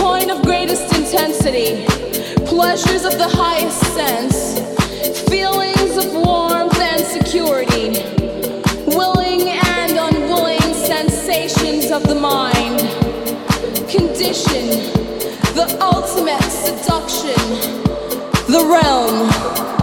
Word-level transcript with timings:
point 0.00 0.30
of 0.30 0.42
greatest 0.42 0.94
intensity, 0.96 1.84
pleasures 2.46 3.04
of 3.04 3.18
the 3.18 3.28
highest 3.28 3.82
sense, 3.94 4.58
feelings 5.28 5.96
of 5.98 6.12
warmth 6.14 6.80
and 6.80 7.02
security, 7.04 7.90
willing 8.96 9.48
and 9.48 9.92
unwilling 9.92 10.74
sensations 10.74 11.90
of 11.90 12.02
the 12.04 12.14
mind, 12.14 12.80
condition, 13.90 14.68
the 15.54 15.78
ultimate 15.82 16.42
seduction, 16.44 17.36
the 18.50 18.64
realm. 18.72 19.79